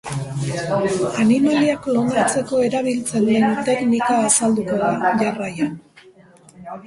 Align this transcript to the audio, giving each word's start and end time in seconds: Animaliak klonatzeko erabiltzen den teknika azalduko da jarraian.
Animaliak 1.23 1.81
klonatzeko 1.87 2.61
erabiltzen 2.69 3.27
den 3.29 3.47
teknika 3.69 4.17
azalduko 4.29 4.81
da 4.85 4.89
jarraian. 5.23 5.77